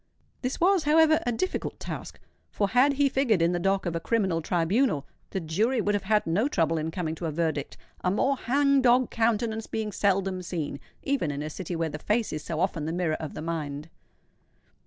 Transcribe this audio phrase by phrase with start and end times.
[0.41, 2.19] This was, however, a difficult task;
[2.49, 6.05] for had he figured in the dock of a criminal tribunal, the jury would have
[6.05, 10.41] had no trouble in coming to a verdict, a more hang dog countenance being seldom
[10.41, 13.43] seen, even in a city where the face is so often the mirror of the
[13.43, 13.91] mind.